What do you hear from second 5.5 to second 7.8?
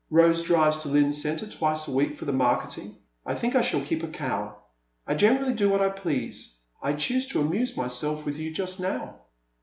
do what I please. I choose to amuse